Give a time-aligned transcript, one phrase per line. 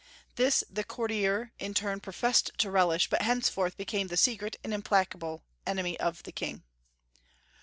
[0.35, 5.43] This the courtier in turn professed to relish, but henceforth became the secret and implacable
[5.67, 6.63] enemy of the king.